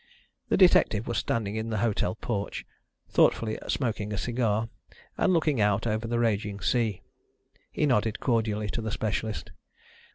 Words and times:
The 0.49 0.57
detective 0.57 1.07
was 1.07 1.19
standing 1.19 1.55
in 1.55 1.69
the 1.69 1.77
hotel 1.77 2.15
porch, 2.15 2.65
thoughtfully 3.07 3.59
smoking 3.67 4.11
a 4.11 4.17
cigar, 4.17 4.67
and 5.15 5.31
looking 5.31 5.61
out 5.61 5.85
over 5.85 6.07
the 6.07 6.17
raging 6.17 6.59
sea. 6.59 7.03
He 7.71 7.85
nodded 7.85 8.19
cordially 8.19 8.69
to 8.71 8.81
the 8.81 8.89
specialist. 8.89 9.51